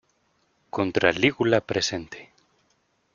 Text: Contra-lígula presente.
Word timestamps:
Contra-lígula 0.75 1.61
presente. 1.69 2.19